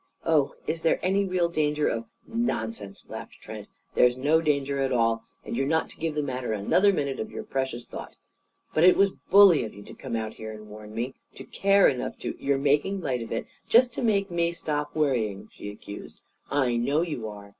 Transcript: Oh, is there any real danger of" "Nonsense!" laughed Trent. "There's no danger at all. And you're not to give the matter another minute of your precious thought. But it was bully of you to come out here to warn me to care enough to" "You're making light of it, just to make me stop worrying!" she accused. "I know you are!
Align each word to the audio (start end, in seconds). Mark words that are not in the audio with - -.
Oh, 0.25 0.55
is 0.65 0.81
there 0.81 0.99
any 1.03 1.25
real 1.25 1.47
danger 1.47 1.87
of" 1.87 2.05
"Nonsense!" 2.49 3.05
laughed 3.07 3.35
Trent. 3.39 3.67
"There's 3.93 4.17
no 4.17 4.41
danger 4.41 4.79
at 4.79 4.91
all. 4.91 5.25
And 5.45 5.55
you're 5.55 5.67
not 5.67 5.91
to 5.91 5.95
give 5.95 6.15
the 6.15 6.23
matter 6.23 6.53
another 6.53 6.91
minute 6.91 7.19
of 7.19 7.29
your 7.29 7.43
precious 7.43 7.85
thought. 7.85 8.15
But 8.73 8.83
it 8.83 8.97
was 8.97 9.11
bully 9.29 9.63
of 9.63 9.75
you 9.75 9.83
to 9.83 9.93
come 9.93 10.15
out 10.15 10.33
here 10.33 10.57
to 10.57 10.63
warn 10.63 10.95
me 10.95 11.13
to 11.35 11.43
care 11.43 11.87
enough 11.87 12.17
to" 12.21 12.35
"You're 12.43 12.57
making 12.57 13.01
light 13.01 13.21
of 13.21 13.31
it, 13.31 13.45
just 13.69 13.93
to 13.93 14.01
make 14.01 14.31
me 14.31 14.53
stop 14.53 14.95
worrying!" 14.95 15.49
she 15.51 15.69
accused. 15.69 16.19
"I 16.49 16.77
know 16.77 17.03
you 17.03 17.27
are! 17.27 17.49